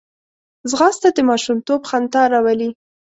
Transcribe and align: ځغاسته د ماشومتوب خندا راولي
ځغاسته 0.69 1.07
د 1.15 1.19
ماشومتوب 1.29 1.81
خندا 1.89 2.23
راولي 2.33 2.69